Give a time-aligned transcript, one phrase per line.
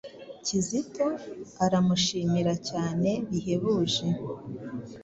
[0.45, 1.07] Kizito
[1.65, 4.05] aramushimira cyane bihebuje